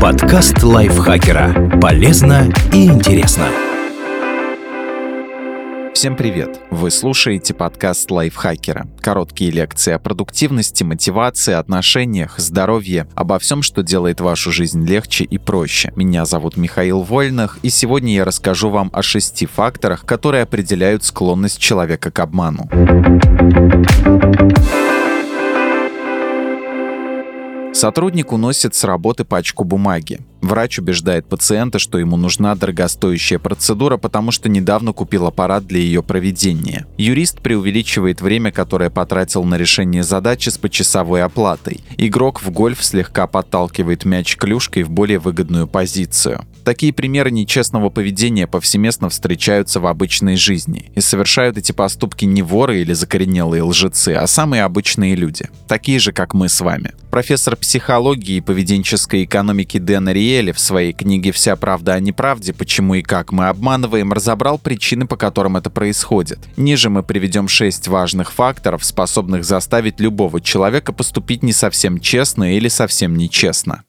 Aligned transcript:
Подкаст 0.00 0.62
лайфхакера. 0.62 1.78
Полезно 1.80 2.48
и 2.72 2.86
интересно. 2.86 3.46
Всем 5.94 6.14
привет! 6.14 6.60
Вы 6.70 6.92
слушаете 6.92 7.54
подкаст 7.54 8.08
лайфхакера. 8.10 8.86
Короткие 9.00 9.50
лекции 9.50 9.94
о 9.94 9.98
продуктивности, 9.98 10.84
мотивации, 10.84 11.54
отношениях, 11.54 12.38
здоровье, 12.38 13.08
обо 13.16 13.40
всем, 13.40 13.62
что 13.62 13.82
делает 13.82 14.20
вашу 14.20 14.52
жизнь 14.52 14.86
легче 14.86 15.24
и 15.24 15.38
проще. 15.38 15.92
Меня 15.96 16.24
зовут 16.24 16.56
Михаил 16.56 17.02
Вольных, 17.02 17.58
и 17.62 17.70
сегодня 17.70 18.14
я 18.14 18.24
расскажу 18.24 18.70
вам 18.70 18.90
о 18.92 19.02
шести 19.02 19.46
факторах, 19.46 20.04
которые 20.04 20.44
определяют 20.44 21.02
склонность 21.02 21.58
человека 21.58 22.12
к 22.12 22.20
обману. 22.20 22.68
Сотрудник 27.78 28.32
уносит 28.32 28.74
с 28.74 28.82
работы 28.82 29.24
пачку 29.24 29.62
бумаги. 29.62 30.18
Врач 30.40 30.80
убеждает 30.80 31.28
пациента, 31.28 31.78
что 31.78 31.98
ему 31.98 32.16
нужна 32.16 32.56
дорогостоящая 32.56 33.38
процедура, 33.38 33.98
потому 33.98 34.32
что 34.32 34.48
недавно 34.48 34.92
купил 34.92 35.26
аппарат 35.28 35.64
для 35.64 35.78
ее 35.78 36.02
проведения. 36.02 36.86
Юрист 36.96 37.40
преувеличивает 37.40 38.20
время, 38.20 38.50
которое 38.50 38.90
потратил 38.90 39.44
на 39.44 39.56
решение 39.56 40.02
задачи 40.02 40.48
с 40.48 40.58
почасовой 40.58 41.22
оплатой. 41.22 41.78
Игрок 41.96 42.42
в 42.42 42.50
гольф 42.50 42.82
слегка 42.84 43.28
подталкивает 43.28 44.04
мяч 44.04 44.36
клюшкой 44.36 44.82
в 44.82 44.90
более 44.90 45.20
выгодную 45.20 45.68
позицию. 45.68 46.44
Такие 46.68 46.92
примеры 46.92 47.30
нечестного 47.30 47.88
поведения 47.88 48.46
повсеместно 48.46 49.08
встречаются 49.08 49.80
в 49.80 49.86
обычной 49.86 50.36
жизни. 50.36 50.92
И 50.94 51.00
совершают 51.00 51.56
эти 51.56 51.72
поступки 51.72 52.26
не 52.26 52.42
воры 52.42 52.82
или 52.82 52.92
закоренелые 52.92 53.62
лжецы, 53.62 54.10
а 54.10 54.26
самые 54.26 54.64
обычные 54.64 55.14
люди. 55.14 55.48
Такие 55.66 55.98
же, 55.98 56.12
как 56.12 56.34
мы 56.34 56.50
с 56.50 56.60
вами. 56.60 56.92
Профессор 57.10 57.56
психологии 57.56 58.36
и 58.36 58.40
поведенческой 58.42 59.24
экономики 59.24 59.78
Дэн 59.78 60.10
Риэли 60.10 60.52
в 60.52 60.60
своей 60.60 60.92
книге 60.92 61.32
«Вся 61.32 61.56
правда 61.56 61.94
о 61.94 62.00
неправде. 62.00 62.52
Почему 62.52 62.96
и 62.96 63.02
как 63.02 63.32
мы 63.32 63.48
обманываем» 63.48 64.12
разобрал 64.12 64.58
причины, 64.58 65.06
по 65.06 65.16
которым 65.16 65.56
это 65.56 65.70
происходит. 65.70 66.38
Ниже 66.58 66.90
мы 66.90 67.02
приведем 67.02 67.48
шесть 67.48 67.88
важных 67.88 68.30
факторов, 68.30 68.84
способных 68.84 69.46
заставить 69.46 70.00
любого 70.00 70.42
человека 70.42 70.92
поступить 70.92 71.42
не 71.42 71.54
совсем 71.54 71.98
честно 71.98 72.54
или 72.54 72.68
совсем 72.68 73.16
нечестно 73.16 73.84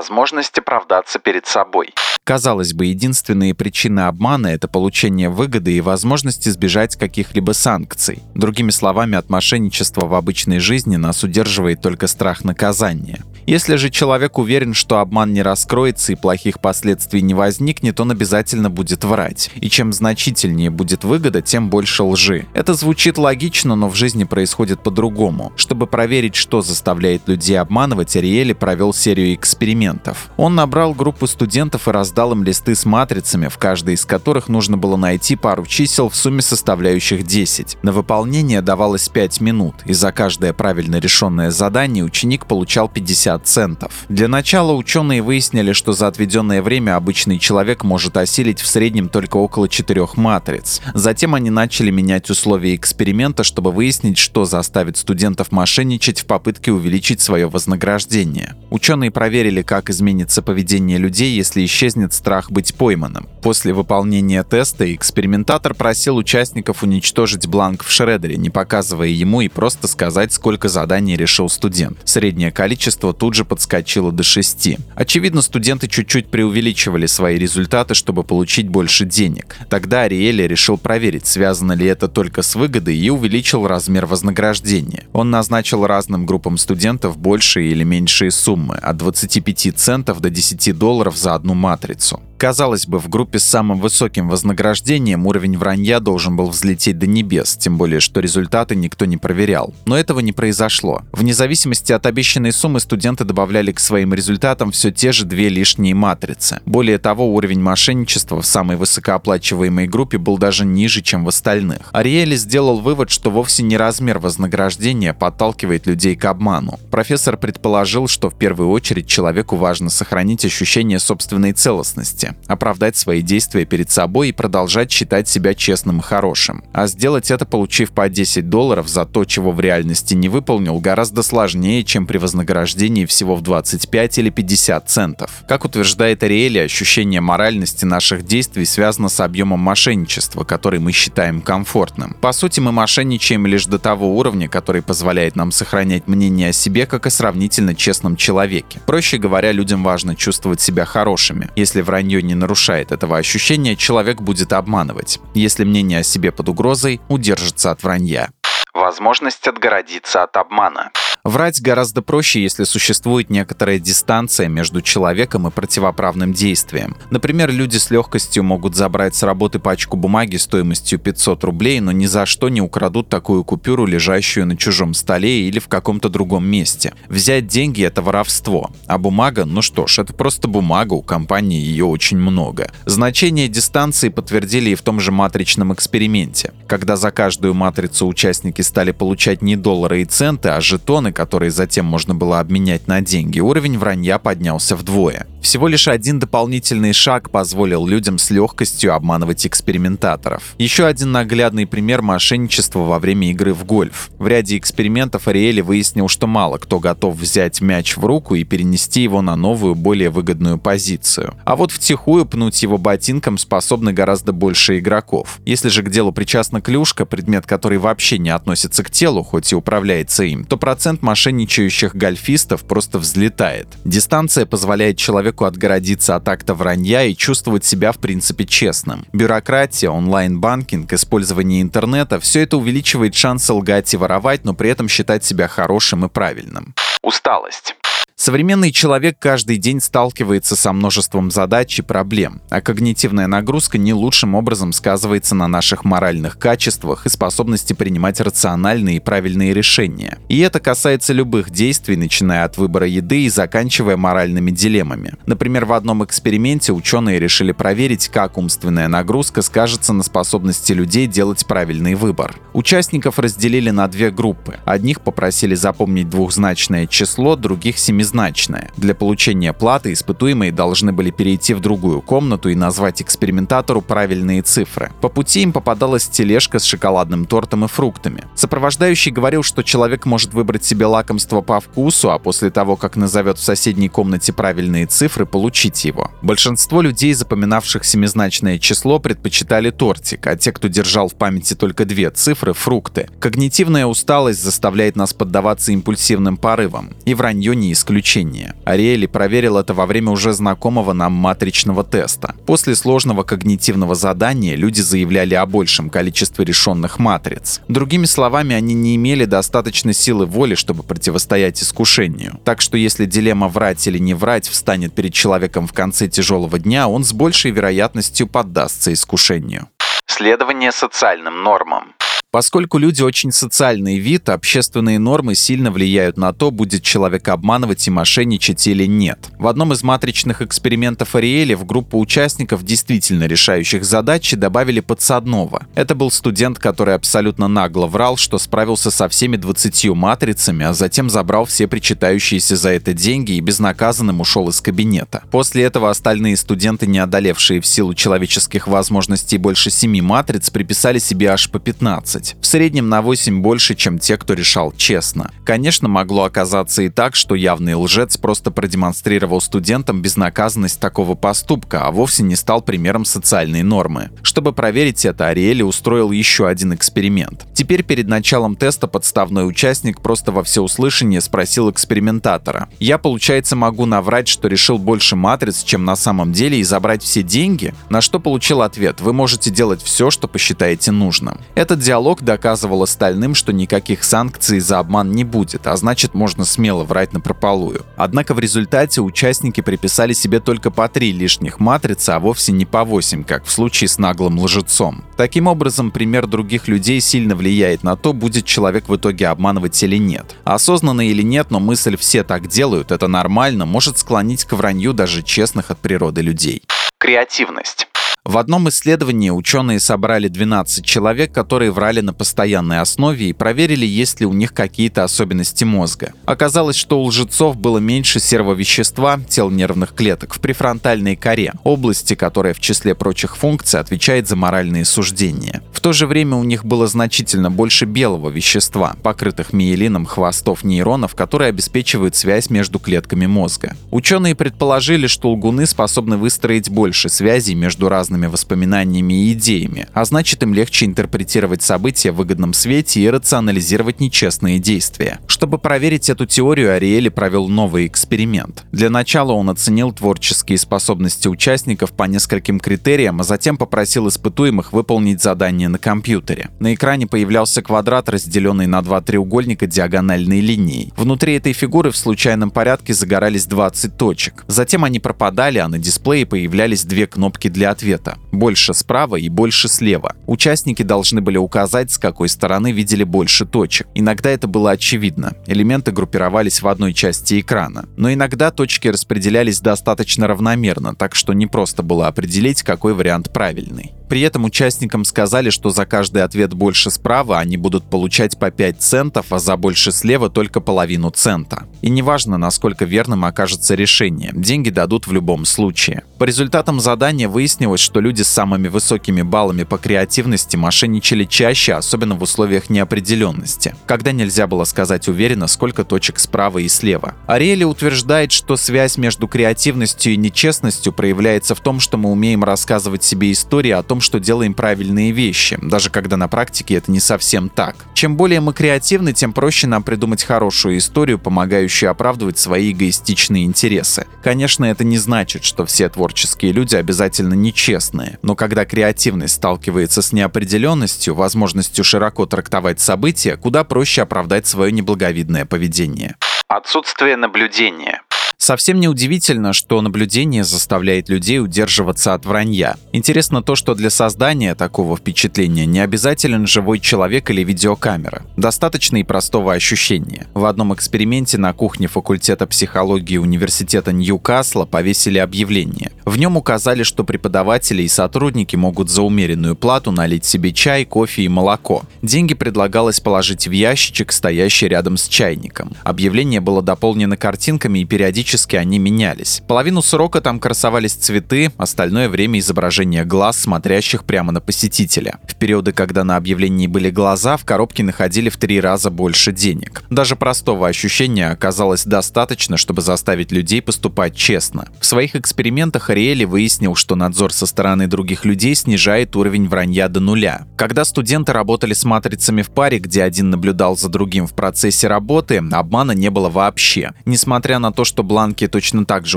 возможность 0.00 0.56
оправдаться 0.56 1.18
перед 1.18 1.46
собой. 1.46 1.92
Казалось 2.24 2.72
бы, 2.72 2.86
единственные 2.86 3.54
причины 3.54 4.00
обмана– 4.00 4.46
это 4.48 4.66
получение 4.66 5.28
выгоды 5.28 5.72
и 5.72 5.80
возможность 5.82 6.48
избежать 6.48 6.96
каких-либо 6.96 7.52
санкций. 7.52 8.22
Другими 8.34 8.70
словами, 8.70 9.16
от 9.18 9.28
мошенничества 9.28 10.06
в 10.06 10.14
обычной 10.14 10.58
жизни 10.58 10.96
нас 10.96 11.22
удерживает 11.22 11.82
только 11.82 12.06
страх 12.06 12.44
наказания. 12.44 13.24
Если 13.46 13.76
же 13.76 13.90
человек 13.90 14.38
уверен, 14.38 14.74
что 14.74 15.00
обман 15.00 15.32
не 15.32 15.42
раскроется 15.42 16.12
и 16.12 16.14
плохих 16.16 16.60
последствий 16.60 17.20
не 17.20 17.34
возникнет, 17.34 17.98
он 18.00 18.12
обязательно 18.12 18.70
будет 18.70 19.02
врать. 19.04 19.50
И 19.56 19.68
чем 19.68 19.92
значительнее 19.92 20.70
будет 20.70 21.04
выгода, 21.04 21.42
тем 21.42 21.68
больше 21.68 22.04
лжи. 22.04 22.46
Это 22.54 22.74
звучит 22.74 23.18
логично, 23.18 23.74
но 23.74 23.88
в 23.88 23.96
жизни 23.96 24.24
происходит 24.24 24.82
по-другому. 24.82 25.52
Чтобы 25.56 25.86
проверить, 25.86 26.36
что 26.36 26.62
заставляет 26.62 27.28
людей 27.28 27.58
обманывать, 27.58 28.14
Ариэли 28.14 28.52
провел 28.52 28.94
серию 28.94 29.34
экспериментов. 29.34 29.89
Он 30.36 30.54
набрал 30.54 30.94
группу 30.94 31.26
студентов 31.26 31.88
и 31.88 31.90
раздал 31.90 32.32
им 32.32 32.44
листы 32.44 32.74
с 32.74 32.84
матрицами, 32.84 33.48
в 33.48 33.58
каждой 33.58 33.94
из 33.94 34.04
которых 34.04 34.48
нужно 34.48 34.76
было 34.76 34.96
найти 34.96 35.36
пару 35.36 35.66
чисел 35.66 36.08
в 36.08 36.16
сумме 36.16 36.42
составляющих 36.42 37.24
10. 37.24 37.78
На 37.82 37.92
выполнение 37.92 38.62
давалось 38.62 39.08
5 39.08 39.40
минут, 39.40 39.76
и 39.84 39.92
за 39.92 40.12
каждое 40.12 40.52
правильно 40.52 40.96
решенное 40.96 41.50
задание 41.50 42.04
ученик 42.04 42.46
получал 42.46 42.88
50 42.88 43.46
центов. 43.46 43.92
Для 44.08 44.28
начала 44.28 44.72
ученые 44.72 45.22
выяснили, 45.22 45.72
что 45.72 45.92
за 45.92 46.06
отведенное 46.06 46.62
время 46.62 46.96
обычный 46.96 47.38
человек 47.38 47.84
может 47.84 48.16
осилить 48.16 48.60
в 48.60 48.66
среднем 48.66 49.08
только 49.08 49.36
около 49.36 49.68
четырех 49.68 50.16
матриц. 50.16 50.80
Затем 50.94 51.34
они 51.34 51.50
начали 51.50 51.90
менять 51.90 52.28
условия 52.30 52.74
эксперимента, 52.74 53.44
чтобы 53.44 53.72
выяснить, 53.72 54.18
что 54.18 54.44
заставит 54.44 54.96
студентов 54.96 55.52
мошенничать 55.52 56.20
в 56.20 56.26
попытке 56.26 56.72
увеличить 56.72 57.20
свое 57.20 57.48
вознаграждение. 57.48 58.56
Ученые 58.70 59.10
проверили, 59.10 59.62
как 59.62 59.79
изменится 59.88 60.42
поведение 60.42 60.98
людей, 60.98 61.32
если 61.32 61.64
исчезнет 61.64 62.12
страх 62.12 62.50
быть 62.50 62.74
пойманным. 62.74 63.28
После 63.40 63.72
выполнения 63.72 64.42
теста 64.44 64.92
экспериментатор 64.94 65.74
просил 65.74 66.16
участников 66.16 66.82
уничтожить 66.82 67.46
бланк 67.46 67.84
в 67.84 67.90
шредере, 67.90 68.36
не 68.36 68.50
показывая 68.50 69.08
ему 69.08 69.40
и 69.40 69.48
просто 69.48 69.88
сказать, 69.88 70.32
сколько 70.32 70.68
заданий 70.68 71.16
решил 71.16 71.48
студент. 71.48 71.98
Среднее 72.04 72.50
количество 72.50 73.14
тут 73.14 73.34
же 73.34 73.44
подскочило 73.44 74.12
до 74.12 74.22
6. 74.22 74.76
Очевидно, 74.94 75.40
студенты 75.40 75.88
чуть-чуть 75.88 76.30
преувеличивали 76.30 77.06
свои 77.06 77.38
результаты, 77.38 77.94
чтобы 77.94 78.24
получить 78.24 78.68
больше 78.68 79.06
денег. 79.06 79.56
Тогда 79.70 80.02
Ариэля 80.02 80.46
решил 80.46 80.76
проверить, 80.76 81.26
связано 81.26 81.72
ли 81.72 81.86
это 81.86 82.08
только 82.08 82.42
с 82.42 82.54
выгодой 82.56 82.96
и 82.96 83.08
увеличил 83.08 83.66
размер 83.66 84.06
вознаграждения. 84.06 85.04
Он 85.12 85.30
назначил 85.30 85.86
разным 85.86 86.26
группам 86.26 86.58
студентов 86.58 87.16
большие 87.16 87.70
или 87.70 87.84
меньшие 87.84 88.30
суммы, 88.30 88.74
от 88.74 88.96
25 88.96 89.69
центов 89.72 90.20
до 90.20 90.30
10 90.30 90.78
долларов 90.78 91.16
за 91.16 91.34
одну 91.34 91.54
матрицу. 91.54 92.20
Казалось 92.40 92.86
бы, 92.86 92.98
в 92.98 93.10
группе 93.10 93.38
с 93.38 93.44
самым 93.44 93.80
высоким 93.80 94.30
вознаграждением 94.30 95.26
уровень 95.26 95.58
вранья 95.58 96.00
должен 96.00 96.36
был 96.36 96.48
взлететь 96.48 96.98
до 96.98 97.06
небес, 97.06 97.54
тем 97.54 97.76
более, 97.76 98.00
что 98.00 98.20
результаты 98.20 98.74
никто 98.74 99.04
не 99.04 99.18
проверял. 99.18 99.74
Но 99.84 99.94
этого 99.94 100.20
не 100.20 100.32
произошло. 100.32 101.02
Вне 101.12 101.34
зависимости 101.34 101.92
от 101.92 102.06
обещанной 102.06 102.52
суммы 102.52 102.80
студенты 102.80 103.24
добавляли 103.24 103.72
к 103.72 103.78
своим 103.78 104.14
результатам 104.14 104.70
все 104.70 104.90
те 104.90 105.12
же 105.12 105.26
две 105.26 105.50
лишние 105.50 105.94
матрицы. 105.94 106.62
Более 106.64 106.96
того, 106.96 107.34
уровень 107.34 107.60
мошенничества 107.60 108.40
в 108.40 108.46
самой 108.46 108.78
высокооплачиваемой 108.78 109.86
группе 109.86 110.16
был 110.16 110.38
даже 110.38 110.64
ниже, 110.64 111.02
чем 111.02 111.26
в 111.26 111.28
остальных. 111.28 111.90
Ариэли 111.92 112.36
сделал 112.36 112.80
вывод, 112.80 113.10
что 113.10 113.30
вовсе 113.30 113.64
не 113.64 113.76
размер 113.76 114.18
вознаграждения 114.18 115.12
подталкивает 115.12 115.86
людей 115.86 116.16
к 116.16 116.24
обману. 116.24 116.80
Профессор 116.90 117.36
предположил, 117.36 118.08
что 118.08 118.30
в 118.30 118.34
первую 118.34 118.70
очередь 118.70 119.08
человеку 119.08 119.56
важно 119.56 119.90
сохранить 119.90 120.46
ощущение 120.46 121.00
собственной 121.00 121.52
целостности 121.52 122.29
оправдать 122.46 122.96
свои 122.96 123.22
действия 123.22 123.64
перед 123.64 123.90
собой 123.90 124.30
и 124.30 124.32
продолжать 124.32 124.90
считать 124.90 125.28
себя 125.28 125.54
честным 125.54 126.00
и 126.00 126.02
хорошим. 126.02 126.62
А 126.72 126.86
сделать 126.86 127.30
это, 127.30 127.44
получив 127.44 127.92
по 127.92 128.08
10 128.08 128.48
долларов 128.48 128.88
за 128.88 129.04
то, 129.04 129.24
чего 129.24 129.52
в 129.52 129.60
реальности 129.60 130.14
не 130.14 130.28
выполнил, 130.28 130.78
гораздо 130.78 131.22
сложнее, 131.22 131.84
чем 131.84 132.06
при 132.06 132.18
вознаграждении 132.18 133.04
всего 133.06 133.36
в 133.36 133.42
25 133.42 134.18
или 134.18 134.30
50 134.30 134.88
центов. 134.88 135.44
Как 135.48 135.64
утверждает 135.64 136.22
Ариэли, 136.22 136.58
ощущение 136.58 137.20
моральности 137.20 137.84
наших 137.84 138.24
действий 138.24 138.64
связано 138.64 139.08
с 139.08 139.20
объемом 139.20 139.60
мошенничества, 139.60 140.44
который 140.44 140.80
мы 140.80 140.92
считаем 140.92 141.40
комфортным. 141.40 142.16
По 142.20 142.32
сути, 142.32 142.60
мы 142.60 142.72
мошенничаем 142.72 143.46
лишь 143.46 143.66
до 143.66 143.78
того 143.78 144.16
уровня, 144.16 144.48
который 144.48 144.82
позволяет 144.82 145.36
нам 145.36 145.52
сохранять 145.52 146.06
мнение 146.08 146.50
о 146.50 146.52
себе 146.52 146.86
как 146.86 147.06
о 147.06 147.10
сравнительно 147.10 147.74
честном 147.74 148.16
человеке. 148.16 148.80
Проще 148.86 149.18
говоря, 149.18 149.52
людям 149.52 149.82
важно 149.82 150.16
чувствовать 150.16 150.60
себя 150.60 150.84
хорошими. 150.84 151.50
Если 151.56 151.80
вранье 151.80 152.19
не 152.22 152.34
нарушает 152.34 152.92
этого 152.92 153.16
ощущения, 153.16 153.76
человек 153.76 154.20
будет 154.20 154.52
обманывать. 154.52 155.20
Если 155.34 155.64
мнение 155.64 156.00
о 156.00 156.02
себе 156.02 156.32
под 156.32 156.48
угрозой, 156.48 157.00
удержится 157.08 157.70
от 157.70 157.82
вранья. 157.82 158.30
Возможность 158.72 159.46
отгородиться 159.48 160.22
от 160.22 160.36
обмана. 160.36 160.90
Врать 161.22 161.60
гораздо 161.60 162.00
проще, 162.00 162.42
если 162.42 162.64
существует 162.64 163.28
некоторая 163.28 163.78
дистанция 163.78 164.48
между 164.48 164.80
человеком 164.80 165.46
и 165.46 165.50
противоправным 165.50 166.32
действием. 166.32 166.96
Например, 167.10 167.50
люди 167.50 167.76
с 167.76 167.90
легкостью 167.90 168.42
могут 168.42 168.74
забрать 168.74 169.14
с 169.14 169.22
работы 169.22 169.58
пачку 169.58 169.96
бумаги 169.96 170.36
стоимостью 170.36 170.98
500 170.98 171.44
рублей, 171.44 171.80
но 171.80 171.92
ни 171.92 172.06
за 172.06 172.24
что 172.24 172.48
не 172.48 172.62
украдут 172.62 173.08
такую 173.08 173.44
купюру, 173.44 173.84
лежащую 173.84 174.46
на 174.46 174.56
чужом 174.56 174.94
столе 174.94 175.42
или 175.42 175.58
в 175.58 175.68
каком-то 175.68 176.08
другом 176.08 176.46
месте. 176.46 176.94
Взять 177.08 177.46
деньги— 177.46 177.82
это 177.84 178.00
воровство, 178.00 178.70
а 178.86 178.96
бумага, 178.96 179.44
ну 179.44 179.60
что 179.60 179.86
ж, 179.86 179.98
это 179.98 180.14
просто 180.14 180.48
бумага, 180.48 180.94
у 180.94 181.02
компании 181.02 181.60
ее 181.60 181.84
очень 181.84 182.18
много. 182.18 182.72
Значение 182.86 183.48
дистанции 183.48 184.08
подтвердили 184.08 184.70
и 184.70 184.74
в 184.74 184.82
том 184.82 185.00
же 185.00 185.12
матричном 185.12 185.74
эксперименте. 185.74 186.52
Когда 186.66 186.96
за 186.96 187.10
каждую 187.10 187.52
матрицу 187.52 188.06
участники 188.06 188.62
стали 188.62 188.92
получать 188.92 189.42
не 189.42 189.56
доллары 189.56 190.02
и 190.02 190.04
центы, 190.04 190.48
а 190.48 190.60
жетоны, 190.60 191.09
которые 191.12 191.50
затем 191.50 191.84
можно 191.84 192.14
было 192.14 192.40
обменять 192.40 192.86
на 192.88 193.00
деньги, 193.00 193.40
уровень 193.40 193.78
вранья 193.78 194.18
поднялся 194.18 194.76
вдвое. 194.76 195.26
Всего 195.40 195.68
лишь 195.68 195.88
один 195.88 196.18
дополнительный 196.18 196.92
шаг 196.92 197.30
позволил 197.30 197.86
людям 197.86 198.18
с 198.18 198.30
легкостью 198.30 198.94
обманывать 198.94 199.46
экспериментаторов. 199.46 200.54
Еще 200.58 200.84
один 200.84 201.12
наглядный 201.12 201.66
пример 201.66 202.02
мошенничества 202.02 202.80
во 202.80 202.98
время 202.98 203.30
игры 203.30 203.54
в 203.54 203.64
гольф. 203.64 204.10
В 204.18 204.26
ряде 204.26 204.58
экспериментов 204.58 205.28
Ариэли 205.28 205.62
выяснил, 205.62 206.08
что 206.08 206.26
мало 206.26 206.58
кто 206.58 206.78
готов 206.78 207.16
взять 207.16 207.60
мяч 207.60 207.96
в 207.96 208.04
руку 208.04 208.34
и 208.34 208.44
перенести 208.44 209.02
его 209.02 209.22
на 209.22 209.34
новую, 209.34 209.74
более 209.74 210.10
выгодную 210.10 210.58
позицию. 210.58 211.34
А 211.44 211.56
вот 211.56 211.72
втихую 211.72 212.26
пнуть 212.26 212.62
его 212.62 212.76
ботинком 212.76 213.38
способны 213.38 213.92
гораздо 213.92 214.32
больше 214.32 214.78
игроков. 214.78 215.40
Если 215.46 215.68
же 215.68 215.82
к 215.82 215.90
делу 215.90 216.12
причастна 216.12 216.60
клюшка, 216.60 217.06
предмет, 217.06 217.46
который 217.46 217.78
вообще 217.78 218.18
не 218.18 218.30
относится 218.30 218.84
к 218.84 218.90
телу, 218.90 219.22
хоть 219.22 219.52
и 219.52 219.56
управляется 219.56 220.24
им, 220.24 220.44
то 220.44 220.56
процент 220.56 220.99
мошенничающих 221.02 221.94
гольфистов 221.94 222.64
просто 222.64 222.98
взлетает. 222.98 223.68
Дистанция 223.84 224.46
позволяет 224.46 224.98
человеку 224.98 225.44
отгородиться 225.44 226.16
от 226.16 226.28
акта 226.28 226.54
вранья 226.54 227.04
и 227.04 227.14
чувствовать 227.14 227.64
себя 227.64 227.92
в 227.92 227.98
принципе 227.98 228.44
честным. 228.44 229.06
Бюрократия, 229.12 229.90
онлайн-банкинг, 229.90 230.92
использование 230.92 231.62
интернета– 231.62 232.20
все 232.20 232.42
это 232.42 232.56
увеличивает 232.56 233.14
шансы 233.14 233.52
лгать 233.52 233.92
и 233.94 233.96
воровать, 233.96 234.44
но 234.44 234.54
при 234.54 234.70
этом 234.70 234.88
считать 234.88 235.24
себя 235.24 235.48
хорошим 235.48 236.04
и 236.04 236.08
правильным. 236.08 236.74
Усталость. 237.02 237.74
Современный 238.22 238.70
человек 238.70 239.16
каждый 239.18 239.56
день 239.56 239.80
сталкивается 239.80 240.54
со 240.54 240.74
множеством 240.74 241.30
задач 241.30 241.78
и 241.78 241.82
проблем, 241.82 242.42
а 242.50 242.60
когнитивная 242.60 243.26
нагрузка 243.26 243.78
не 243.78 243.94
лучшим 243.94 244.34
образом 244.34 244.74
сказывается 244.74 245.34
на 245.34 245.48
наших 245.48 245.86
моральных 245.86 246.38
качествах 246.38 247.06
и 247.06 247.08
способности 247.08 247.72
принимать 247.72 248.20
рациональные 248.20 248.96
и 248.96 249.00
правильные 249.00 249.54
решения. 249.54 250.18
И 250.28 250.38
это 250.40 250.60
касается 250.60 251.14
любых 251.14 251.48
действий, 251.48 251.96
начиная 251.96 252.44
от 252.44 252.58
выбора 252.58 252.86
еды 252.86 253.22
и 253.22 253.30
заканчивая 253.30 253.96
моральными 253.96 254.50
дилеммами. 254.50 255.14
Например, 255.24 255.64
в 255.64 255.72
одном 255.72 256.04
эксперименте 256.04 256.74
ученые 256.74 257.20
решили 257.20 257.52
проверить, 257.52 258.08
как 258.08 258.36
умственная 258.36 258.88
нагрузка 258.88 259.40
скажется 259.40 259.94
на 259.94 260.02
способности 260.02 260.74
людей 260.74 261.06
делать 261.06 261.46
правильный 261.46 261.94
выбор. 261.94 262.36
Участников 262.52 263.18
разделили 263.18 263.70
на 263.70 263.88
две 263.88 264.10
группы. 264.10 264.58
Одних 264.66 265.00
попросили 265.00 265.54
запомнить 265.54 266.10
двухзначное 266.10 266.86
число, 266.86 267.34
других 267.34 267.78
семизначное 267.78 268.09
двузначное. 268.10 268.70
Для 268.76 268.94
получения 268.94 269.52
платы 269.52 269.92
испытуемые 269.92 270.52
должны 270.52 270.92
были 270.92 271.10
перейти 271.10 271.54
в 271.54 271.60
другую 271.60 272.02
комнату 272.02 272.48
и 272.48 272.54
назвать 272.54 273.02
экспериментатору 273.02 273.80
правильные 273.80 274.42
цифры. 274.42 274.92
По 275.00 275.08
пути 275.08 275.42
им 275.42 275.52
попадалась 275.52 276.08
тележка 276.08 276.58
с 276.58 276.64
шоколадным 276.64 277.26
тортом 277.26 277.64
и 277.64 277.68
фруктами. 277.68 278.24
Сопровождающий 278.34 279.12
говорил, 279.12 279.42
что 279.42 279.62
человек 279.62 280.06
может 280.06 280.34
выбрать 280.34 280.64
себе 280.64 280.86
лакомство 280.86 281.40
по 281.40 281.60
вкусу, 281.60 282.10
а 282.10 282.18
после 282.18 282.50
того, 282.50 282.76
как 282.76 282.96
назовет 282.96 283.38
в 283.38 283.42
соседней 283.42 283.88
комнате 283.88 284.32
правильные 284.32 284.86
цифры, 284.86 285.26
получить 285.26 285.84
его. 285.84 286.10
Большинство 286.22 286.82
людей, 286.82 287.12
запоминавших 287.12 287.84
семизначное 287.84 288.58
число, 288.58 288.98
предпочитали 288.98 289.70
тортик, 289.70 290.26
а 290.26 290.36
те, 290.36 290.52
кто 290.52 290.68
держал 290.68 291.08
в 291.08 291.14
памяти 291.14 291.54
только 291.54 291.84
две 291.84 292.10
цифры— 292.10 292.52
фрукты. 292.54 293.08
Когнитивная 293.20 293.86
усталость 293.86 294.42
заставляет 294.42 294.96
нас 294.96 295.14
поддаваться 295.14 295.72
импульсивным 295.72 296.36
порывам, 296.36 296.90
и 297.04 297.14
вранье 297.14 297.54
не 297.54 297.72
исключено 297.72 297.99
исключение. 298.00 298.54
Ариэли 298.64 299.06
проверил 299.06 299.58
это 299.58 299.74
во 299.74 299.86
время 299.86 300.10
уже 300.10 300.32
знакомого 300.32 300.92
нам 300.92 301.12
матричного 301.12 301.84
теста. 301.84 302.34
После 302.46 302.74
сложного 302.74 303.22
когнитивного 303.22 303.94
задания 303.94 304.56
люди 304.56 304.80
заявляли 304.80 305.34
о 305.34 305.46
большем 305.46 305.90
количестве 305.90 306.44
решенных 306.44 306.98
матриц. 306.98 307.60
Другими 307.68 308.06
словами, 308.06 308.54
они 308.54 308.74
не 308.74 308.96
имели 308.96 309.26
достаточно 309.26 309.92
силы 309.92 310.26
воли, 310.26 310.54
чтобы 310.54 310.82
противостоять 310.82 311.62
искушению. 311.62 312.40
Так 312.44 312.60
что 312.60 312.78
если 312.78 313.04
дилемма 313.04 313.48
врать 313.48 313.86
или 313.86 313.98
не 313.98 314.14
врать 314.14 314.48
встанет 314.48 314.94
перед 314.94 315.12
человеком 315.12 315.66
в 315.66 315.72
конце 315.72 316.08
тяжелого 316.08 316.58
дня, 316.58 316.88
он 316.88 317.04
с 317.04 317.12
большей 317.12 317.50
вероятностью 317.50 318.26
поддастся 318.26 318.92
искушению. 318.92 319.68
Следование 320.06 320.72
социальным 320.72 321.42
нормам. 321.42 321.94
Поскольку 322.32 322.78
люди 322.78 323.02
очень 323.02 323.32
социальный 323.32 323.98
вид, 323.98 324.28
общественные 324.28 325.00
нормы 325.00 325.34
сильно 325.34 325.72
влияют 325.72 326.16
на 326.16 326.32
то, 326.32 326.52
будет 326.52 326.84
человек 326.84 327.26
обманывать 327.26 327.88
и 327.88 327.90
мошенничать 327.90 328.68
или 328.68 328.86
нет. 328.86 329.32
В 329.36 329.48
одном 329.48 329.72
из 329.72 329.82
матричных 329.82 330.40
экспериментов 330.40 331.16
Ариэли 331.16 331.54
в 331.54 331.64
группу 331.64 331.98
участников, 331.98 332.62
действительно 332.62 333.24
решающих 333.24 333.84
задачи, 333.84 334.36
добавили 334.36 334.78
подсадного. 334.78 335.66
Это 335.74 335.96
был 335.96 336.12
студент, 336.12 336.60
который 336.60 336.94
абсолютно 336.94 337.48
нагло 337.48 337.88
врал, 337.88 338.16
что 338.16 338.38
справился 338.38 338.92
со 338.92 339.08
всеми 339.08 339.36
20 339.36 339.86
матрицами, 339.86 340.66
а 340.66 340.72
затем 340.72 341.10
забрал 341.10 341.46
все 341.46 341.66
причитающиеся 341.66 342.54
за 342.54 342.70
это 342.70 342.92
деньги 342.92 343.32
и 343.32 343.40
безнаказанным 343.40 344.20
ушел 344.20 344.48
из 344.50 344.60
кабинета. 344.60 345.24
После 345.32 345.64
этого 345.64 345.90
остальные 345.90 346.36
студенты, 346.36 346.86
не 346.86 347.00
одолевшие 347.00 347.60
в 347.60 347.66
силу 347.66 347.92
человеческих 347.92 348.68
возможностей 348.68 349.36
больше 349.36 349.70
7 349.70 350.00
матриц, 350.00 350.48
приписали 350.50 351.00
себе 351.00 351.30
аж 351.30 351.50
по 351.50 351.58
15. 351.58 352.19
15. 352.20 352.36
В 352.40 352.46
среднем 352.46 352.88
на 352.88 353.02
8 353.02 353.40
больше, 353.40 353.74
чем 353.74 353.98
те, 353.98 354.16
кто 354.16 354.34
решал 354.34 354.72
честно. 354.72 355.30
Конечно, 355.44 355.88
могло 355.88 356.24
оказаться 356.24 356.82
и 356.82 356.88
так, 356.88 357.16
что 357.16 357.34
явный 357.34 357.74
лжец 357.74 358.16
просто 358.16 358.50
продемонстрировал 358.50 359.40
студентам 359.40 360.02
безнаказанность 360.02 360.80
такого 360.80 361.14
поступка, 361.14 361.86
а 361.86 361.90
вовсе 361.90 362.22
не 362.22 362.36
стал 362.36 362.60
примером 362.62 363.04
социальной 363.04 363.62
нормы. 363.62 364.10
Чтобы 364.22 364.52
проверить 364.52 365.04
это, 365.04 365.28
Ариэли 365.28 365.62
устроил 365.62 366.10
еще 366.10 366.46
один 366.46 366.74
эксперимент. 366.74 367.46
Теперь 367.54 367.82
перед 367.82 368.08
началом 368.08 368.56
теста 368.56 368.86
подставной 368.86 369.48
участник 369.48 370.00
просто 370.00 370.32
во 370.32 370.42
всеуслышание 370.42 371.20
спросил 371.20 371.70
экспериментатора. 371.70 372.68
«Я, 372.78 372.98
получается, 372.98 373.56
могу 373.56 373.86
наврать, 373.86 374.28
что 374.28 374.48
решил 374.48 374.78
больше 374.78 375.16
матриц, 375.16 375.62
чем 375.62 375.84
на 375.84 375.96
самом 375.96 376.32
деле, 376.32 376.58
и 376.58 376.64
забрать 376.64 377.02
все 377.02 377.22
деньги?» 377.22 377.74
На 377.88 378.00
что 378.00 378.20
получил 378.20 378.62
ответ 378.62 379.00
«Вы 379.00 379.12
можете 379.12 379.50
делать 379.50 379.82
все, 379.82 380.10
что 380.10 380.28
посчитаете 380.28 380.90
нужным». 380.90 381.38
Этот 381.54 381.80
диалог 381.80 382.09
Диалог 382.10 382.22
доказывал 382.24 382.82
остальным, 382.82 383.36
что 383.36 383.52
никаких 383.52 384.02
санкций 384.02 384.58
за 384.58 384.80
обман 384.80 385.12
не 385.12 385.22
будет, 385.22 385.68
а 385.68 385.76
значит 385.76 386.12
можно 386.12 386.44
смело 386.44 386.82
врать 386.82 387.12
на 387.12 387.20
прополую. 387.20 387.86
Однако 387.96 388.34
в 388.34 388.40
результате 388.40 389.00
участники 389.00 389.60
приписали 389.60 390.12
себе 390.12 390.40
только 390.40 390.72
по 390.72 390.88
три 390.88 391.12
лишних 391.12 391.60
матрицы, 391.60 392.10
а 392.10 392.18
вовсе 392.18 392.50
не 392.50 392.64
по 392.64 392.82
восемь, 392.82 393.22
как 393.22 393.44
в 393.44 393.50
случае 393.52 393.86
с 393.86 393.96
наглым 393.98 394.40
лжецом. 394.40 395.04
Таким 395.16 395.46
образом, 395.46 395.92
пример 395.92 396.26
других 396.26 396.66
людей 396.66 397.00
сильно 397.00 397.36
влияет 397.36 397.84
на 397.84 397.94
то, 397.94 398.12
будет 398.12 398.44
человек 398.44 398.88
в 398.88 398.96
итоге 398.96 399.28
обманывать 399.28 399.80
или 399.80 399.96
нет. 399.96 400.34
Осознанно 400.42 401.06
или 401.08 401.22
нет, 401.22 401.52
но 401.52 401.60
мысль 401.60 401.96
«все 401.96 402.24
так 402.24 402.48
делают, 402.48 402.90
это 402.90 403.06
нормально» 403.06 403.66
может 403.66 403.98
склонить 403.98 404.46
к 404.46 404.54
вранью 404.54 404.94
даже 404.94 405.22
честных 405.22 405.70
от 405.70 405.78
природы 405.78 406.22
людей. 406.22 406.64
Креативность. 406.98 407.86
В 408.22 408.36
одном 408.36 408.68
исследовании 408.68 409.30
ученые 409.30 409.80
собрали 409.80 410.28
12 410.28 410.84
человек, 410.84 411.32
которые 411.32 411.70
врали 411.70 412.02
на 412.02 412.12
постоянной 412.12 412.80
основе 412.80 413.30
и 413.30 413.32
проверили, 413.32 413.86
есть 413.86 414.20
ли 414.20 414.26
у 414.26 414.34
них 414.34 414.52
какие-то 414.52 415.04
особенности 415.04 415.64
мозга. 415.64 416.12
Оказалось, 416.26 416.76
что 416.76 417.00
у 417.00 417.04
лжецов 417.04 417.56
было 417.56 417.78
меньше 417.78 418.20
сервовещества, 418.20 419.18
тел 419.26 419.48
нервных 419.48 419.94
клеток, 419.94 420.34
в 420.34 420.40
префронтальной 420.40 421.16
коре, 421.16 421.54
области, 421.64 422.12
которая 422.12 422.52
в 422.52 422.60
числе 422.60 422.94
прочих 422.94 423.38
функций 423.38 423.80
отвечает 423.80 424.28
за 424.28 424.36
моральные 424.36 424.84
суждения. 424.84 425.62
В 425.72 425.80
то 425.80 425.94
же 425.94 426.06
время 426.06 426.36
у 426.36 426.44
них 426.44 426.66
было 426.66 426.86
значительно 426.86 427.50
больше 427.50 427.86
белого 427.86 428.28
вещества, 428.28 428.96
покрытых 429.02 429.54
миелином 429.54 430.04
хвостов 430.04 430.62
нейронов, 430.62 431.14
которые 431.14 431.48
обеспечивают 431.48 432.16
связь 432.16 432.50
между 432.50 432.80
клетками 432.80 433.24
мозга. 433.24 433.76
Ученые 433.90 434.34
предположили, 434.34 435.06
что 435.06 435.30
лгуны 435.30 435.64
способны 435.64 436.18
выстроить 436.18 436.68
больше 436.68 437.08
связей 437.08 437.54
между 437.54 437.88
разными 437.88 438.09
разными 438.10 438.26
воспоминаниями 438.26 439.14
и 439.14 439.32
идеями, 439.34 439.86
а 439.94 440.04
значит 440.04 440.42
им 440.42 440.52
легче 440.52 440.86
интерпретировать 440.86 441.62
события 441.62 442.10
в 442.10 442.16
выгодном 442.16 442.52
свете 442.54 443.00
и 443.00 443.08
рационализировать 443.08 444.00
нечестные 444.00 444.58
действия. 444.58 445.20
Чтобы 445.28 445.58
проверить 445.58 446.10
эту 446.10 446.26
теорию, 446.26 446.74
Ариэли 446.74 447.08
провел 447.08 447.48
новый 447.48 447.86
эксперимент. 447.86 448.64
Для 448.72 448.90
начала 448.90 449.32
он 449.32 449.48
оценил 449.48 449.92
творческие 449.92 450.58
способности 450.58 451.28
участников 451.28 451.92
по 451.92 452.04
нескольким 452.04 452.58
критериям, 452.58 453.20
а 453.20 453.24
затем 453.24 453.56
попросил 453.56 454.08
испытуемых 454.08 454.72
выполнить 454.72 455.22
задание 455.22 455.68
на 455.68 455.78
компьютере. 455.78 456.50
На 456.58 456.74
экране 456.74 457.06
появлялся 457.06 457.62
квадрат, 457.62 458.08
разделенный 458.08 458.66
на 458.66 458.82
два 458.82 459.00
треугольника 459.00 459.66
диагональной 459.68 460.40
линией. 460.40 460.92
Внутри 460.96 461.34
этой 461.34 461.52
фигуры 461.52 461.92
в 461.92 461.96
случайном 461.96 462.50
порядке 462.50 462.92
загорались 462.92 463.46
20 463.46 463.96
точек. 463.96 464.44
Затем 464.48 464.82
они 464.84 464.98
пропадали, 464.98 465.58
а 465.58 465.68
на 465.68 465.78
дисплее 465.78 466.26
появлялись 466.26 466.84
две 466.84 467.06
кнопки 467.06 467.48
для 467.48 467.70
ответа 467.70 467.99
цвета. 468.00 468.18
Больше 468.32 468.74
справа 468.74 469.16
и 469.16 469.28
больше 469.28 469.68
слева. 469.68 470.14
Участники 470.26 470.82
должны 470.82 471.20
были 471.20 471.36
указать, 471.36 471.90
с 471.90 471.98
какой 471.98 472.28
стороны 472.28 472.72
видели 472.72 473.04
больше 473.04 473.46
точек. 473.46 473.86
Иногда 473.94 474.30
это 474.30 474.46
было 474.46 474.72
очевидно. 474.72 475.34
Элементы 475.46 475.92
группировались 475.92 476.62
в 476.62 476.68
одной 476.68 476.94
части 476.94 477.40
экрана. 477.40 477.84
Но 477.96 478.12
иногда 478.12 478.50
точки 478.50 478.88
распределялись 478.88 479.60
достаточно 479.60 480.26
равномерно, 480.26 480.94
так 480.94 481.14
что 481.14 481.32
не 481.32 481.46
просто 481.46 481.82
было 481.82 482.06
определить, 482.08 482.62
какой 482.62 482.94
вариант 482.94 483.32
правильный. 483.32 483.92
При 484.10 484.22
этом 484.22 484.44
участникам 484.44 485.04
сказали, 485.04 485.50
что 485.50 485.70
за 485.70 485.86
каждый 485.86 486.24
ответ 486.24 486.52
больше 486.52 486.90
справа 486.90 487.38
они 487.38 487.56
будут 487.56 487.88
получать 487.88 488.36
по 488.40 488.50
5 488.50 488.82
центов, 488.82 489.26
а 489.30 489.38
за 489.38 489.56
больше 489.56 489.92
слева 489.92 490.28
только 490.28 490.60
половину 490.60 491.10
цента. 491.10 491.68
И 491.80 491.90
неважно, 491.90 492.36
насколько 492.36 492.84
верным 492.84 493.24
окажется 493.24 493.76
решение, 493.76 494.32
деньги 494.34 494.70
дадут 494.70 495.06
в 495.06 495.12
любом 495.12 495.44
случае. 495.44 496.02
По 496.18 496.24
результатам 496.24 496.80
задания 496.80 497.28
выяснилось, 497.28 497.80
что 497.90 497.98
люди 497.98 498.22
с 498.22 498.28
самыми 498.28 498.68
высокими 498.68 499.22
баллами 499.22 499.64
по 499.64 499.76
креативности 499.76 500.54
мошенничали 500.54 501.24
чаще, 501.24 501.72
особенно 501.72 502.14
в 502.14 502.22
условиях 502.22 502.70
неопределенности, 502.70 503.74
когда 503.84 504.12
нельзя 504.12 504.46
было 504.46 504.62
сказать 504.62 505.08
уверенно, 505.08 505.48
сколько 505.48 505.82
точек 505.82 506.20
справа 506.20 506.58
и 506.58 506.68
слева. 506.68 507.16
Ариэли 507.26 507.64
утверждает, 507.64 508.30
что 508.30 508.56
связь 508.56 508.96
между 508.96 509.26
креативностью 509.26 510.12
и 510.12 510.16
нечестностью 510.16 510.92
проявляется 510.92 511.56
в 511.56 511.60
том, 511.60 511.80
что 511.80 511.96
мы 511.96 512.12
умеем 512.12 512.44
рассказывать 512.44 513.02
себе 513.02 513.32
истории 513.32 513.72
о 513.72 513.82
том, 513.82 514.00
что 514.00 514.20
делаем 514.20 514.54
правильные 514.54 515.10
вещи, 515.10 515.58
даже 515.60 515.90
когда 515.90 516.16
на 516.16 516.28
практике 516.28 516.76
это 516.76 516.92
не 516.92 517.00
совсем 517.00 517.48
так. 517.48 517.74
Чем 517.94 518.16
более 518.16 518.38
мы 518.38 518.54
креативны, 518.54 519.12
тем 519.12 519.32
проще 519.32 519.66
нам 519.66 519.82
придумать 519.82 520.22
хорошую 520.22 520.78
историю, 520.78 521.18
помогающую 521.18 521.90
оправдывать 521.90 522.38
свои 522.38 522.70
эгоистичные 522.70 523.46
интересы. 523.46 524.06
Конечно, 524.22 524.64
это 524.64 524.84
не 524.84 524.98
значит, 524.98 525.42
что 525.42 525.66
все 525.66 525.88
творческие 525.88 526.52
люди 526.52 526.76
обязательно 526.76 527.34
нечестные, 527.80 528.18
но 528.22 528.36
когда 528.36 528.64
креативность 528.64 529.34
сталкивается 529.34 530.02
с 530.02 530.12
неопределенностью, 530.12 531.14
возможностью 531.14 531.84
широко 531.84 532.26
трактовать 532.26 532.80
события, 532.80 533.36
куда 533.36 533.64
проще 533.64 534.02
оправдать 534.02 534.46
свое 534.46 534.72
неблаговидное 534.72 535.44
поведение. 535.44 536.16
Отсутствие 536.48 537.16
наблюдения. 537.16 538.02
Совсем 538.42 538.80
неудивительно, 538.80 539.52
что 539.52 539.82
наблюдение 539.82 540.44
заставляет 540.44 541.10
людей 541.10 541.40
удерживаться 541.40 542.14
от 542.14 542.24
вранья. 542.24 542.76
Интересно 542.90 543.42
то, 543.42 543.54
что 543.54 543.74
для 543.74 543.90
создания 543.90 544.54
такого 544.54 544.96
впечатления 544.96 545.66
не 545.66 545.78
обязателен 545.80 546.46
живой 546.46 546.80
человек 546.80 547.28
или 547.30 547.44
видеокамера. 547.44 548.22
Достаточно 548.38 548.96
и 548.96 549.02
простого 549.02 549.52
ощущения. 549.52 550.26
В 550.32 550.46
одном 550.46 550.72
эксперименте 550.72 551.36
на 551.36 551.52
кухне 551.52 551.86
факультета 551.86 552.46
психологии 552.46 553.18
университета 553.18 553.92
Ньюкасла 553.92 554.64
повесили 554.64 555.18
объявление. 555.18 555.92
В 556.06 556.16
нем 556.16 556.38
указали, 556.38 556.82
что 556.82 557.04
преподаватели 557.04 557.82
и 557.82 557.88
сотрудники 557.88 558.56
могут 558.56 558.88
за 558.88 559.02
умеренную 559.02 559.54
плату 559.54 559.92
налить 559.92 560.24
себе 560.24 560.54
чай, 560.54 560.86
кофе 560.86 561.24
и 561.24 561.28
молоко. 561.28 561.82
Деньги 562.00 562.32
предлагалось 562.32 563.00
положить 563.00 563.46
в 563.46 563.50
ящичек, 563.50 564.12
стоящий 564.12 564.66
рядом 564.66 564.96
с 564.96 565.08
чайником. 565.08 565.74
Объявление 565.84 566.40
было 566.40 566.62
дополнено 566.62 567.18
картинками 567.18 567.80
и 567.80 567.84
периодически 567.84 568.29
периодически 568.30 568.56
они 568.56 568.78
менялись. 568.78 569.42
Половину 569.48 569.82
срока 569.82 570.20
там 570.20 570.38
красовались 570.38 570.92
цветы, 570.92 571.50
остальное 571.56 572.08
время 572.08 572.38
изображение 572.38 573.04
глаз, 573.04 573.38
смотрящих 573.38 574.04
прямо 574.04 574.30
на 574.32 574.40
посетителя. 574.40 575.18
В 575.26 575.34
периоды, 575.34 575.72
когда 575.72 576.04
на 576.04 576.16
объявлении 576.16 576.68
были 576.68 576.90
глаза, 576.90 577.36
в 577.36 577.44
коробке 577.44 577.82
находили 577.82 578.28
в 578.28 578.36
три 578.36 578.60
раза 578.60 578.90
больше 578.90 579.32
денег. 579.32 579.82
Даже 579.90 580.14
простого 580.14 580.68
ощущения 580.68 581.30
оказалось 581.30 581.84
достаточно, 581.84 582.56
чтобы 582.56 582.82
заставить 582.82 583.32
людей 583.32 583.60
поступать 583.62 584.14
честно. 584.14 584.68
В 584.80 584.86
своих 584.86 585.16
экспериментах 585.16 585.90
Ариэли 585.90 586.24
выяснил, 586.24 586.76
что 586.76 586.94
надзор 586.94 587.32
со 587.32 587.46
стороны 587.46 587.88
других 587.88 588.24
людей 588.24 588.54
снижает 588.54 589.16
уровень 589.16 589.48
вранья 589.48 589.88
до 589.88 590.00
нуля. 590.00 590.46
Когда 590.56 590.84
студенты 590.84 591.32
работали 591.32 591.74
с 591.74 591.84
матрицами 591.84 592.42
в 592.42 592.50
паре, 592.50 592.78
где 592.78 593.02
один 593.02 593.30
наблюдал 593.30 593.76
за 593.76 593.88
другим 593.88 594.26
в 594.26 594.34
процессе 594.34 594.86
работы, 594.86 595.42
обмана 595.50 595.92
не 595.92 596.10
было 596.10 596.28
вообще. 596.28 596.92
Несмотря 597.04 597.58
на 597.58 597.72
то, 597.72 597.84
что 597.84 598.04
бланки 598.20 598.48
точно 598.48 598.84
так 598.84 599.06
же 599.06 599.16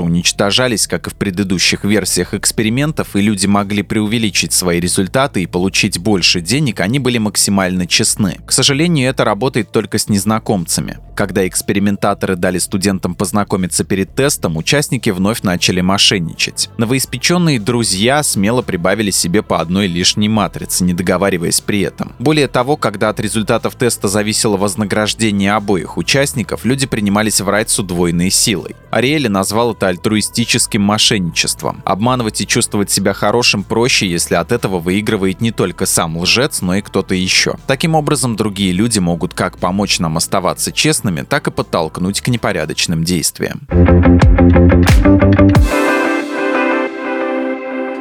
уничтожались, 0.00 0.86
как 0.86 1.06
и 1.06 1.10
в 1.10 1.14
предыдущих 1.14 1.84
версиях 1.84 2.32
экспериментов, 2.32 3.14
и 3.14 3.20
люди 3.20 3.46
могли 3.46 3.82
преувеличить 3.82 4.54
свои 4.54 4.80
результаты 4.80 5.42
и 5.42 5.46
получить 5.46 5.98
больше 5.98 6.40
денег, 6.40 6.80
они 6.80 6.98
были 6.98 7.18
максимально 7.18 7.86
честны. 7.86 8.38
К 8.46 8.50
сожалению, 8.50 9.10
это 9.10 9.24
работает 9.24 9.70
только 9.70 9.98
с 9.98 10.08
незнакомцами. 10.08 11.00
Когда 11.14 11.46
экспериментаторы 11.46 12.34
дали 12.34 12.58
студентам 12.58 13.14
познакомиться 13.14 13.84
перед 13.84 14.14
тестом, 14.14 14.56
участники 14.56 15.10
вновь 15.10 15.42
начали 15.42 15.82
мошенничать. 15.82 16.70
Новоиспеченные 16.78 17.60
друзья 17.60 18.22
смело 18.22 18.62
прибавили 18.62 19.10
себе 19.10 19.42
по 19.42 19.60
одной 19.60 19.86
лишней 19.86 20.28
матрице, 20.28 20.82
не 20.82 20.94
договариваясь 20.94 21.60
при 21.60 21.82
этом. 21.82 22.14
Более 22.18 22.48
того, 22.48 22.78
когда 22.78 23.10
от 23.10 23.20
результатов 23.20 23.76
теста 23.76 24.08
зависело 24.08 24.56
вознаграждение 24.56 25.52
обоих 25.52 25.98
участников, 25.98 26.64
люди 26.64 26.86
принимались 26.86 27.42
врать 27.42 27.68
с 27.68 27.78
удвоенной 27.78 28.30
силой. 28.30 28.74
Ариэли 28.94 29.26
назвал 29.26 29.72
это 29.72 29.88
альтруистическим 29.88 30.80
мошенничеством. 30.80 31.82
Обманывать 31.84 32.40
и 32.40 32.46
чувствовать 32.46 32.92
себя 32.92 33.12
хорошим 33.12 33.64
проще, 33.64 34.06
если 34.06 34.36
от 34.36 34.52
этого 34.52 34.78
выигрывает 34.78 35.40
не 35.40 35.50
только 35.50 35.84
сам 35.84 36.16
лжец, 36.16 36.62
но 36.62 36.76
и 36.76 36.80
кто-то 36.80 37.12
еще. 37.12 37.56
Таким 37.66 37.96
образом, 37.96 38.36
другие 38.36 38.70
люди 38.70 39.00
могут 39.00 39.34
как 39.34 39.58
помочь 39.58 39.98
нам 39.98 40.16
оставаться 40.16 40.70
честными, 40.70 41.22
так 41.22 41.48
и 41.48 41.50
подтолкнуть 41.50 42.20
к 42.20 42.28
непорядочным 42.28 43.02
действиям. 43.02 43.62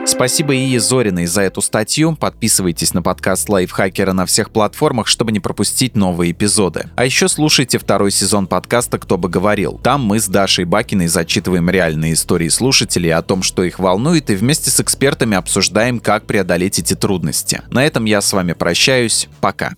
Спасибо 0.05 0.53
Ие 0.53 0.79
Зориной 0.79 1.25
за 1.25 1.41
эту 1.41 1.61
статью. 1.61 2.15
Подписывайтесь 2.15 2.93
на 2.93 3.01
подкаст 3.01 3.47
Лайфхакера 3.49 4.13
на 4.13 4.25
всех 4.25 4.51
платформах, 4.51 5.07
чтобы 5.07 5.31
не 5.31 5.39
пропустить 5.39 5.95
новые 5.95 6.31
эпизоды. 6.31 6.87
А 6.95 7.05
еще 7.05 7.27
слушайте 7.27 7.79
второй 7.79 8.11
сезон 8.11 8.47
подкаста 8.47 8.99
«Кто 8.99 9.17
бы 9.17 9.29
говорил». 9.29 9.79
Там 9.81 10.03
мы 10.03 10.19
с 10.19 10.27
Дашей 10.27 10.65
Бакиной 10.65 11.07
зачитываем 11.07 11.69
реальные 11.69 12.13
истории 12.13 12.49
слушателей 12.49 13.13
о 13.13 13.21
том, 13.21 13.43
что 13.43 13.63
их 13.63 13.79
волнует, 13.79 14.29
и 14.29 14.35
вместе 14.35 14.69
с 14.69 14.79
экспертами 14.79 15.37
обсуждаем, 15.37 15.99
как 15.99 16.25
преодолеть 16.25 16.79
эти 16.79 16.93
трудности. 16.95 17.61
На 17.69 17.85
этом 17.85 18.05
я 18.05 18.21
с 18.21 18.33
вами 18.33 18.53
прощаюсь. 18.53 19.29
Пока. 19.41 19.73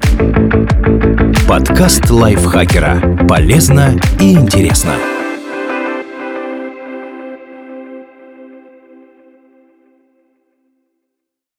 Подкаст 1.48 2.10
Лайфхакера. 2.10 3.28
Полезно 3.28 4.00
и 4.20 4.34
интересно. 4.34 4.96